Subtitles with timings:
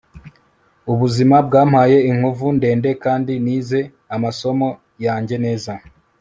[0.91, 3.79] ubuzima bwampaye inkovu ndende kandi nize
[4.15, 4.67] amasomo
[5.05, 5.71] yanjye neza